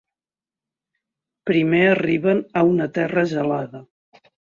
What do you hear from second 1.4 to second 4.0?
Primer arriben a una terra gelada.